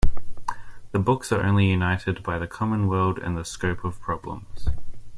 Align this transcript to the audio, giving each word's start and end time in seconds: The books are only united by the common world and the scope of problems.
The 0.93 0.97
books 0.99 1.31
are 1.31 1.43
only 1.43 1.69
united 1.69 2.23
by 2.23 2.39
the 2.39 2.47
common 2.47 2.87
world 2.87 3.19
and 3.19 3.37
the 3.37 3.45
scope 3.45 3.83
of 3.83 3.99
problems. 4.01 4.67